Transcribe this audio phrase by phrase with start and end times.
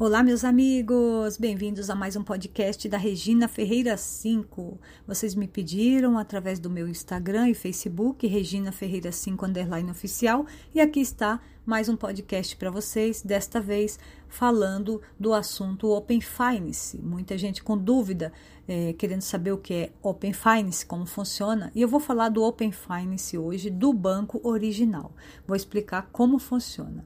[0.00, 1.36] Olá, meus amigos!
[1.36, 4.78] Bem-vindos a mais um podcast da Regina Ferreira 5.
[5.04, 10.80] Vocês me pediram através do meu Instagram e Facebook, Regina Ferreira 5 underline oficial, e
[10.80, 13.98] aqui está mais um podcast para vocês, desta vez
[14.28, 16.96] falando do assunto Open Finance.
[17.02, 18.32] Muita gente com dúvida,
[18.68, 22.44] é, querendo saber o que é Open Finance, como funciona, e eu vou falar do
[22.44, 25.12] Open Finance hoje do banco original.
[25.44, 27.04] Vou explicar como funciona.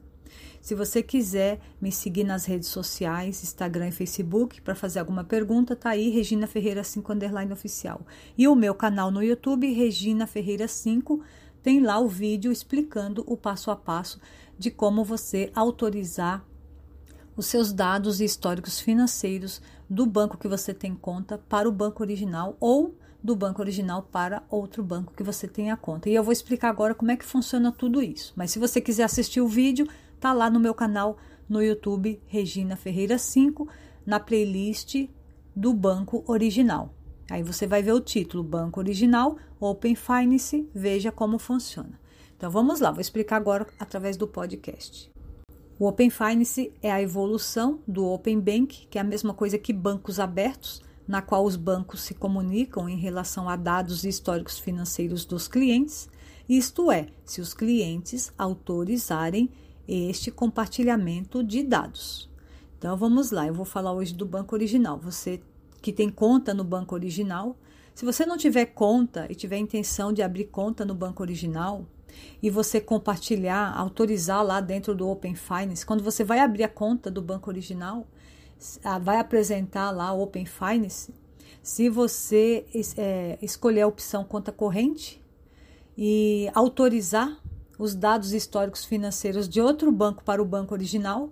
[0.63, 5.75] Se você quiser me seguir nas redes sociais, Instagram e Facebook, para fazer alguma pergunta,
[5.75, 7.99] tá aí Regina Ferreira 5 underline oficial.
[8.37, 11.21] E o meu canal no YouTube, Regina Ferreira 5,
[11.61, 14.21] tem lá o vídeo explicando o passo a passo
[14.57, 16.45] de como você autorizar
[17.35, 22.01] os seus dados e históricos financeiros do banco que você tem conta para o banco
[22.01, 26.09] original ou do banco original para outro banco que você tenha conta.
[26.09, 28.31] E eu vou explicar agora como é que funciona tudo isso.
[28.33, 29.85] Mas se você quiser assistir o vídeo,
[30.23, 31.17] tá lá no meu canal
[31.49, 33.67] no YouTube Regina Ferreira 5,
[34.05, 35.09] na playlist
[35.53, 36.93] do Banco Original.
[37.29, 41.99] Aí você vai ver o título Banco Original, Open Finance, veja como funciona.
[42.37, 45.11] Então vamos lá, vou explicar agora através do podcast.
[45.77, 49.73] O Open Finance é a evolução do Open Bank, que é a mesma coisa que
[49.73, 55.49] bancos abertos, na qual os bancos se comunicam em relação a dados históricos financeiros dos
[55.49, 56.07] clientes,
[56.47, 59.49] isto é, se os clientes autorizarem
[59.87, 62.29] este compartilhamento de dados.
[62.77, 64.97] Então vamos lá, eu vou falar hoje do banco original.
[64.99, 65.41] Você
[65.81, 67.57] que tem conta no banco original,
[67.93, 71.85] se você não tiver conta e tiver intenção de abrir conta no banco original
[72.41, 77.11] e você compartilhar, autorizar lá dentro do Open Finance, quando você vai abrir a conta
[77.11, 78.07] do banco original,
[79.01, 81.13] vai apresentar lá o Open Finance.
[81.61, 82.65] Se você
[82.97, 85.23] é, escolher a opção conta corrente
[85.97, 87.39] e autorizar
[87.77, 91.31] os dados históricos financeiros de outro banco para o banco original.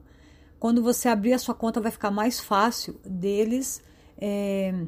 [0.60, 3.82] Quando você abrir a sua conta, vai ficar mais fácil deles
[4.18, 4.86] é,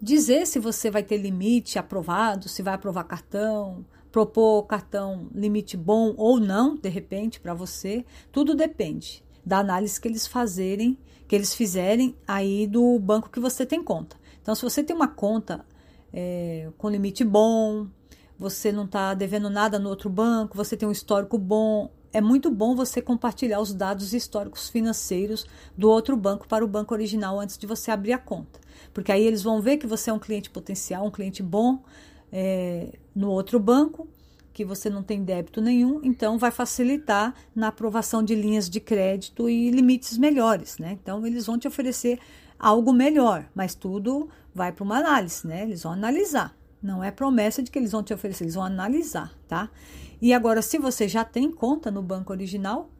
[0.00, 6.14] dizer se você vai ter limite aprovado, se vai aprovar cartão, propor cartão limite bom
[6.16, 8.04] ou não, de repente, para você.
[8.30, 13.66] Tudo depende da análise que eles fazerem, que eles fizerem aí do banco que você
[13.66, 14.16] tem conta.
[14.40, 15.64] Então, se você tem uma conta
[16.12, 17.88] é, com limite bom,
[18.38, 21.90] você não está devendo nada no outro banco, você tem um histórico bom.
[22.12, 25.46] É muito bom você compartilhar os dados históricos financeiros
[25.76, 28.60] do outro banco para o banco original antes de você abrir a conta.
[28.92, 31.82] Porque aí eles vão ver que você é um cliente potencial, um cliente bom
[32.32, 34.08] é, no outro banco,
[34.52, 39.50] que você não tem débito nenhum, então vai facilitar na aprovação de linhas de crédito
[39.50, 40.92] e limites melhores, né?
[40.92, 42.20] Então eles vão te oferecer
[42.56, 45.64] algo melhor, mas tudo vai para uma análise, né?
[45.64, 46.56] Eles vão analisar.
[46.84, 49.70] Não é promessa de que eles vão te oferecer, eles vão analisar, tá?
[50.20, 52.90] E agora, se você já tem conta no banco original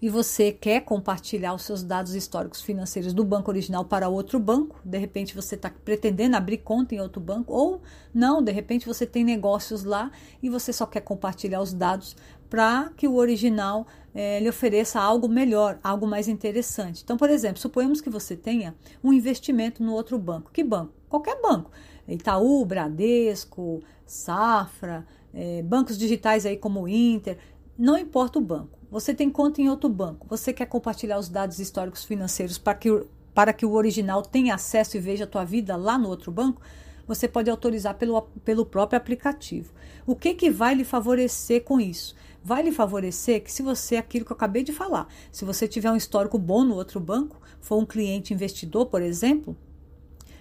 [0.00, 4.80] e você quer compartilhar os seus dados históricos financeiros do banco original para outro banco,
[4.82, 7.82] de repente você está pretendendo abrir conta em outro banco, ou
[8.12, 10.10] não, de repente você tem negócios lá
[10.42, 12.16] e você só quer compartilhar os dados
[12.48, 17.02] para que o original é, lhe ofereça algo melhor, algo mais interessante.
[17.04, 20.50] Então, por exemplo, suponhamos que você tenha um investimento no outro banco.
[20.50, 20.94] Que banco?
[21.08, 21.70] Qualquer banco.
[22.06, 27.38] Itaú, Bradesco, Safra, é, bancos digitais aí como o Inter,
[27.78, 28.78] não importa o banco.
[28.90, 33.06] Você tem conta em outro banco, você quer compartilhar os dados históricos financeiros para que,
[33.34, 36.62] para que o original tenha acesso e veja a tua vida lá no outro banco,
[37.06, 39.72] você pode autorizar pelo, pelo próprio aplicativo.
[40.06, 42.14] O que, que vai lhe favorecer com isso?
[42.42, 45.90] Vai lhe favorecer que se você, aquilo que eu acabei de falar, se você tiver
[45.90, 49.56] um histórico bom no outro banco, for um cliente investidor, por exemplo,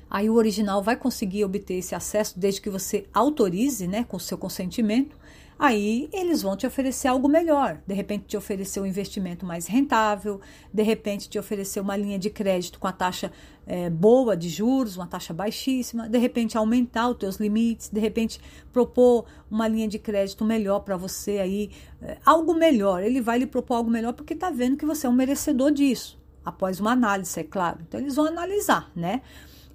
[0.09, 4.37] Aí o original vai conseguir obter esse acesso desde que você autorize, né, com seu
[4.37, 5.17] consentimento.
[5.57, 7.79] Aí eles vão te oferecer algo melhor.
[7.87, 10.41] De repente, te oferecer um investimento mais rentável,
[10.73, 13.31] de repente, te oferecer uma linha de crédito com a taxa
[13.65, 18.41] é, boa de juros, uma taxa baixíssima, de repente, aumentar os teus limites, de repente,
[18.71, 21.71] propor uma linha de crédito melhor para você aí,
[22.01, 23.01] é, algo melhor.
[23.01, 26.19] Ele vai lhe propor algo melhor porque está vendo que você é um merecedor disso,
[26.43, 27.79] após uma análise, é claro.
[27.87, 29.21] Então, eles vão analisar, né?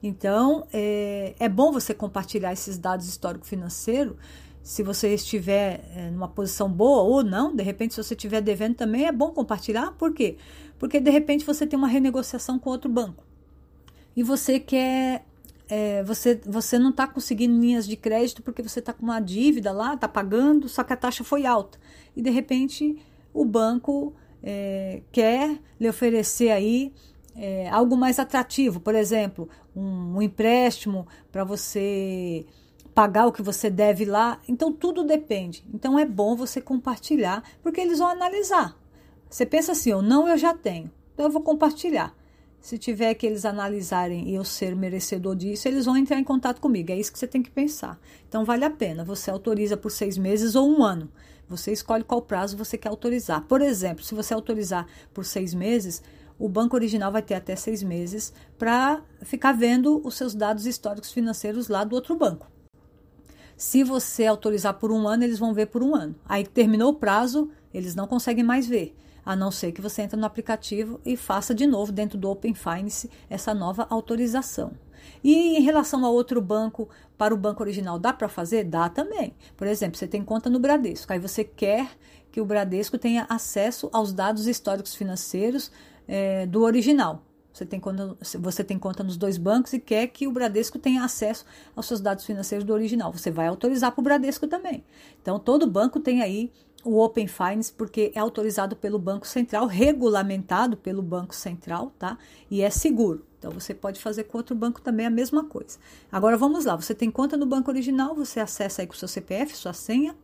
[0.02, 4.16] Então, é, é bom você compartilhar esses dados histórico-financeiro
[4.68, 8.74] se você estiver é, numa posição boa ou não, de repente, se você estiver devendo
[8.74, 9.92] também, é bom compartilhar.
[9.92, 10.36] Por quê?
[10.78, 13.24] Porque de repente você tem uma renegociação com outro banco
[14.14, 15.24] e você quer.
[15.70, 19.72] É, você, você não está conseguindo linhas de crédito porque você está com uma dívida
[19.72, 21.78] lá, está pagando, só que a taxa foi alta.
[22.14, 22.98] E de repente
[23.32, 26.92] o banco é, quer lhe oferecer aí
[27.38, 32.44] é, algo mais atrativo, por exemplo, um, um empréstimo para você
[32.92, 34.40] pagar o que você deve lá.
[34.48, 35.64] Então tudo depende.
[35.72, 38.76] Então é bom você compartilhar, porque eles vão analisar.
[39.30, 40.90] Você pensa assim, ou não, eu já tenho.
[41.14, 42.12] Então eu vou compartilhar.
[42.60, 46.60] Se tiver que eles analisarem e eu ser merecedor disso, eles vão entrar em contato
[46.60, 46.90] comigo.
[46.90, 48.00] É isso que você tem que pensar.
[48.28, 49.04] Então vale a pena.
[49.04, 51.08] Você autoriza por seis meses ou um ano.
[51.48, 53.42] Você escolhe qual prazo você quer autorizar.
[53.42, 56.02] Por exemplo, se você autorizar por seis meses,
[56.38, 61.12] o banco original vai ter até seis meses para ficar vendo os seus dados históricos
[61.12, 62.50] financeiros lá do outro banco.
[63.56, 66.14] Se você autorizar por um ano, eles vão ver por um ano.
[66.24, 68.94] Aí terminou o prazo, eles não conseguem mais ver
[69.28, 72.54] a não ser que você entre no aplicativo e faça de novo dentro do Open
[72.54, 74.72] Finance essa nova autorização.
[75.22, 76.88] E em relação a outro banco,
[77.18, 78.64] para o banco original, dá para fazer?
[78.64, 79.34] Dá também.
[79.54, 81.90] Por exemplo, você tem conta no Bradesco, aí você quer
[82.32, 85.70] que o Bradesco tenha acesso aos dados históricos financeiros
[86.08, 87.22] é, do original.
[87.52, 91.04] Você tem, conta, você tem conta nos dois bancos e quer que o Bradesco tenha
[91.04, 91.44] acesso
[91.74, 93.12] aos seus dados financeiros do original.
[93.12, 94.84] Você vai autorizar para o Bradesco também.
[95.20, 96.52] Então, todo banco tem aí
[96.84, 102.16] o Open Finance, porque é autorizado pelo Banco Central, regulamentado pelo Banco Central, tá?
[102.50, 103.26] E é seguro.
[103.38, 105.78] Então você pode fazer com outro banco também a mesma coisa.
[106.10, 109.06] Agora vamos lá, você tem conta no banco original, você acessa aí com o seu
[109.06, 110.16] CPF, sua senha,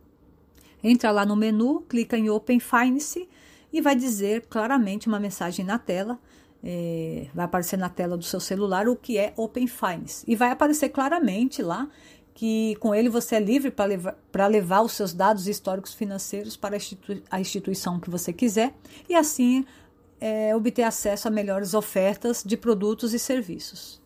[0.83, 3.27] entra lá no menu, clica em Open Finance
[3.75, 6.17] e vai dizer claramente uma mensagem na tela.
[6.63, 10.23] É, vai aparecer na tela do seu celular o que é Open Finance.
[10.25, 11.89] E vai aparecer claramente lá
[12.33, 14.15] que com ele você é livre para levar,
[14.49, 18.73] levar os seus dados históricos financeiros para a, institui a instituição que você quiser
[19.09, 19.65] e assim
[20.21, 24.01] é, obter acesso a melhores ofertas de produtos e serviços.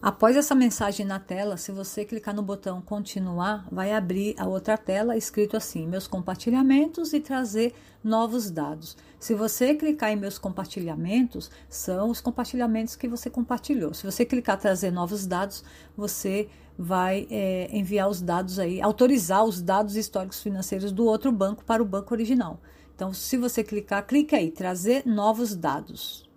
[0.00, 4.78] Após essa mensagem na tela, se você clicar no botão continuar, vai abrir a outra
[4.78, 8.96] tela escrito assim: meus compartilhamentos e trazer novos dados.
[9.18, 13.92] Se você clicar em meus compartilhamentos, são os compartilhamentos que você compartilhou.
[13.92, 15.64] Se você clicar trazer novos dados,
[15.96, 16.48] você
[16.78, 21.82] vai é, enviar os dados aí, autorizar os dados históricos financeiros do outro banco para
[21.82, 22.60] o banco original.
[22.94, 26.27] Então, se você clicar, clique aí, trazer novos dados.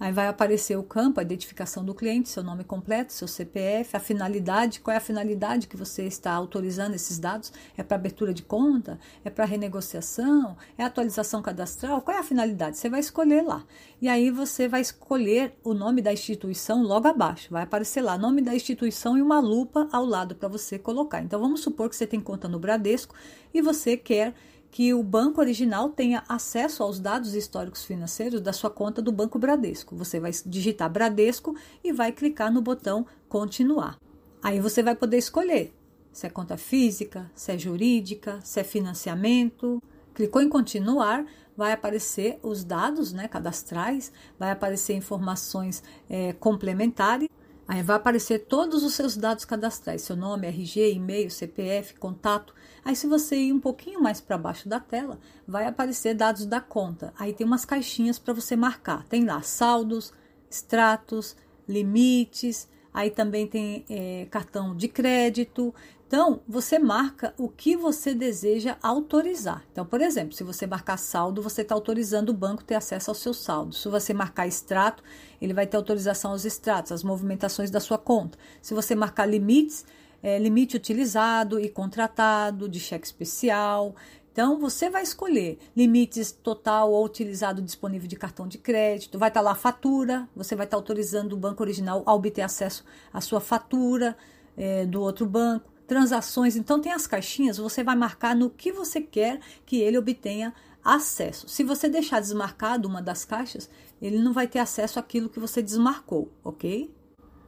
[0.00, 4.00] Aí vai aparecer o campo, a identificação do cliente, seu nome completo, seu CPF, a
[4.00, 7.52] finalidade, qual é a finalidade que você está autorizando esses dados?
[7.76, 8.98] É para abertura de conta?
[9.22, 10.56] É para renegociação?
[10.78, 12.00] É atualização cadastral?
[12.00, 12.78] Qual é a finalidade?
[12.78, 13.62] Você vai escolher lá.
[14.00, 17.50] E aí você vai escolher o nome da instituição logo abaixo.
[17.50, 21.20] Vai aparecer lá nome da instituição e uma lupa ao lado para você colocar.
[21.20, 23.14] Então vamos supor que você tem conta no Bradesco
[23.52, 24.32] e você quer
[24.70, 29.38] que o banco original tenha acesso aos dados históricos financeiros da sua conta do Banco
[29.38, 29.96] Bradesco.
[29.96, 33.98] Você vai digitar Bradesco e vai clicar no botão Continuar.
[34.42, 35.72] Aí você vai poder escolher
[36.12, 39.82] se é conta física, se é jurídica, se é financiamento.
[40.14, 41.24] Clicou em Continuar,
[41.56, 47.28] vai aparecer os dados né, cadastrais, vai aparecer informações é, complementares
[47.70, 52.52] Aí vai aparecer todos os seus dados cadastrais, seu nome, RG, e-mail, CPF, contato.
[52.84, 56.60] Aí se você ir um pouquinho mais para baixo da tela, vai aparecer dados da
[56.60, 57.14] conta.
[57.16, 59.04] Aí tem umas caixinhas para você marcar.
[59.04, 60.12] Tem lá saldos,
[60.50, 61.36] extratos,
[61.68, 65.72] limites, aí também tem é, cartão de crédito,
[66.10, 69.64] então, você marca o que você deseja autorizar.
[69.70, 73.14] Então, por exemplo, se você marcar saldo, você está autorizando o banco ter acesso ao
[73.14, 73.76] seu saldo.
[73.76, 75.04] Se você marcar extrato,
[75.40, 78.36] ele vai ter autorização aos extratos, às movimentações da sua conta.
[78.60, 79.86] Se você marcar limites,
[80.20, 83.94] é, limite utilizado e contratado, de cheque especial.
[84.32, 89.16] Então, você vai escolher limites total ou utilizado disponível de cartão de crédito.
[89.16, 92.12] Vai estar tá lá a fatura, você vai estar tá autorizando o banco original a
[92.12, 94.16] obter acesso à sua fatura
[94.56, 96.54] é, do outro banco transações.
[96.54, 100.54] Então, tem as caixinhas, você vai marcar no que você quer que ele obtenha
[100.84, 101.48] acesso.
[101.48, 103.68] Se você deixar desmarcado uma das caixas,
[104.00, 106.94] ele não vai ter acesso àquilo que você desmarcou, ok?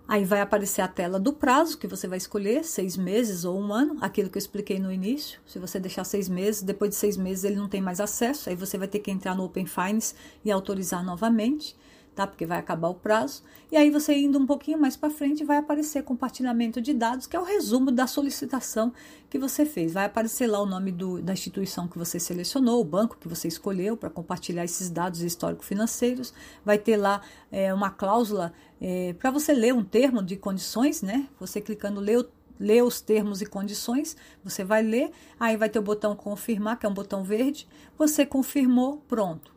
[0.08, 3.72] Aí vai aparecer a tela do prazo que você vai escolher, seis meses ou um
[3.72, 5.38] ano, aquilo que eu expliquei no início.
[5.46, 8.56] Se você deixar seis meses, depois de seis meses ele não tem mais acesso, aí
[8.56, 11.76] você vai ter que entrar no Open Finance e autorizar novamente
[12.14, 12.26] tá?
[12.26, 13.42] Porque vai acabar o prazo.
[13.70, 17.36] E aí você indo um pouquinho mais para frente vai aparecer compartilhamento de dados, que
[17.36, 18.92] é o resumo da solicitação
[19.30, 19.92] que você fez.
[19.92, 23.48] Vai aparecer lá o nome do, da instituição que você selecionou, o banco que você
[23.48, 26.34] escolheu para compartilhar esses dados histórico-financeiros.
[26.64, 31.28] Vai ter lá é, uma cláusula é, para você ler um termo de condições, né?
[31.40, 32.28] Você clicando ler o
[32.60, 36.86] ler os termos e condições, você vai ler, aí vai ter o botão confirmar, que
[36.86, 37.66] é um botão verde,
[37.98, 39.51] você confirmou, pronto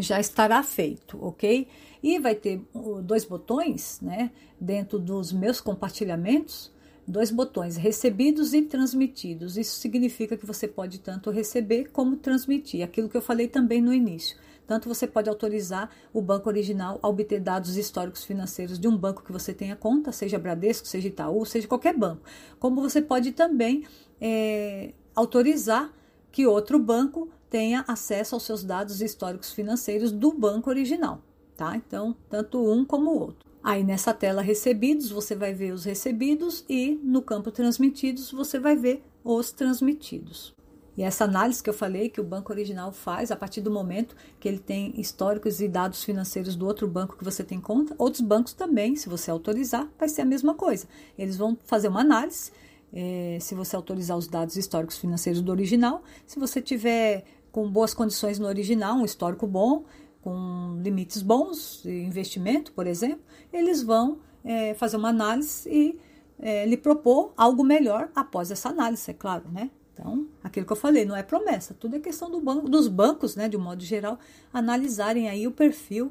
[0.00, 1.68] já estará feito, ok?
[2.02, 2.62] E vai ter
[3.02, 4.30] dois botões, né,
[4.60, 6.72] dentro dos meus compartilhamentos,
[7.06, 9.56] dois botões, recebidos e transmitidos.
[9.56, 13.92] Isso significa que você pode tanto receber como transmitir, aquilo que eu falei também no
[13.92, 14.36] início.
[14.66, 19.24] Tanto você pode autorizar o banco original a obter dados históricos financeiros de um banco
[19.24, 22.22] que você tenha conta, seja Bradesco, seja Itaú, seja qualquer banco.
[22.60, 23.84] Como você pode também
[24.20, 25.92] é, autorizar
[26.30, 31.20] que outro banco tenha acesso aos seus dados históricos financeiros do banco original,
[31.56, 31.76] tá?
[31.76, 33.50] Então, tanto um como o outro.
[33.62, 38.74] Aí nessa tela recebidos, você vai ver os recebidos e no campo transmitidos, você vai
[38.74, 40.54] ver os transmitidos.
[40.96, 44.16] E essa análise que eu falei que o banco original faz a partir do momento
[44.38, 48.20] que ele tem históricos e dados financeiros do outro banco que você tem conta, outros
[48.20, 50.86] bancos também, se você autorizar, vai ser a mesma coisa.
[51.18, 52.50] Eles vão fazer uma análise,
[52.92, 57.94] é, se você autorizar os dados históricos financeiros do original, se você tiver com boas
[57.94, 59.84] condições no original, um histórico bom,
[60.22, 63.20] com limites bons investimento, por exemplo,
[63.52, 65.98] eles vão é, fazer uma análise e
[66.38, 69.70] é, lhe propor algo melhor após essa análise, é claro, né?
[69.92, 73.36] Então, aquilo que eu falei, não é promessa, tudo é questão do banco, dos bancos,
[73.36, 74.18] né, de um modo geral,
[74.50, 76.10] analisarem aí o perfil,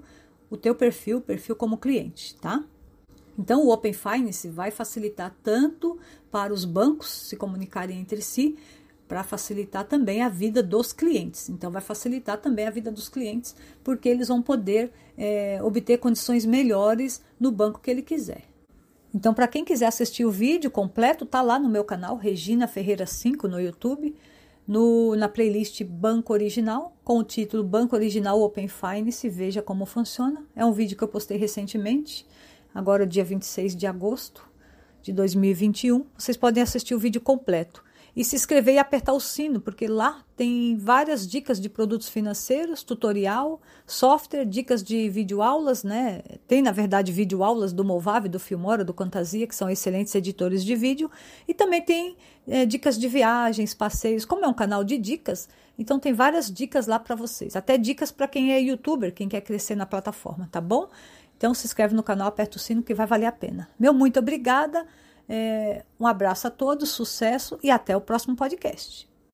[0.50, 2.64] o teu perfil, o perfil como cliente, tá?
[3.38, 5.98] Então, o Open Finance vai facilitar tanto
[6.30, 8.58] para os bancos se comunicarem entre si,
[9.10, 11.50] para facilitar também a vida dos clientes.
[11.50, 16.46] Então, vai facilitar também a vida dos clientes, porque eles vão poder é, obter condições
[16.46, 18.44] melhores no banco que ele quiser.
[19.12, 23.08] Então, para quem quiser assistir o vídeo completo, tá lá no meu canal Regina Ferreira
[23.08, 24.16] 5 no YouTube,
[24.68, 30.46] no, na playlist Banco Original, com o título Banco Original Open Finance, veja como funciona.
[30.56, 32.28] É um vídeo que eu postei recentemente,
[32.76, 34.48] agora dia 26 de agosto
[35.02, 36.06] de 2021.
[36.16, 37.89] Vocês podem assistir o vídeo completo
[38.20, 42.84] e se inscrever e apertar o sino, porque lá tem várias dicas de produtos financeiros,
[42.84, 46.22] tutorial, software, dicas de videoaulas, né?
[46.46, 50.76] Tem, na verdade, videoaulas do Movave, do Filmora, do Fantasia, que são excelentes editores de
[50.76, 51.10] vídeo,
[51.48, 54.26] e também tem é, dicas de viagens, passeios.
[54.26, 55.48] Como é um canal de dicas,
[55.78, 59.40] então tem várias dicas lá para vocês, até dicas para quem é youtuber, quem quer
[59.40, 60.90] crescer na plataforma, tá bom?
[61.38, 63.70] Então se inscreve no canal, aperta o sino que vai valer a pena.
[63.80, 64.86] Meu muito obrigada.
[65.30, 69.09] É, um abraço a todos, sucesso e até o próximo podcast.